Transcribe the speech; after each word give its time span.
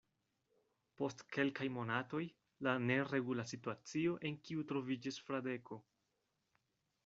Post 1.01 1.19
kelkaj 1.35 1.67
monatoj, 1.75 2.23
la 2.69 2.75
neregula 2.87 3.47
situacio, 3.53 4.17
en 4.31 4.41
kiu 4.49 4.67
troviĝis 4.73 5.23
Fradeko. 5.29 5.83